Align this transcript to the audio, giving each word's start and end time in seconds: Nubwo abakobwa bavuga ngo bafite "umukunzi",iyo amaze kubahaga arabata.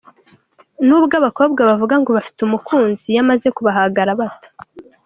Nubwo 0.87 1.13
abakobwa 1.21 1.61
bavuga 1.69 1.95
ngo 2.01 2.09
bafite 2.17 2.39
"umukunzi",iyo 2.43 3.19
amaze 3.23 3.47
kubahaga 3.55 3.99
arabata. 4.01 4.47